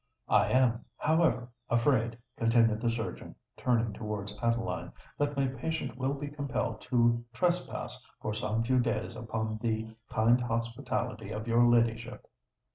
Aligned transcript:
"I 0.29 0.47
am, 0.47 0.83
however, 0.97 1.51
afraid," 1.69 2.17
continued 2.35 2.81
the 2.81 2.89
surgeon, 2.89 3.35
turning 3.55 3.93
towards 3.93 4.35
Adeline, 4.41 4.91
"that 5.19 5.37
my 5.37 5.45
patient 5.45 5.95
will 5.95 6.15
be 6.15 6.27
compelled 6.27 6.81
to 6.89 7.23
trespass 7.33 8.03
for 8.19 8.33
some 8.33 8.63
few 8.63 8.79
days 8.79 9.15
upon 9.15 9.59
the 9.61 9.95
kind 10.09 10.41
hospitality 10.41 11.29
of 11.29 11.47
your 11.47 11.69
ladyship." 11.69 12.25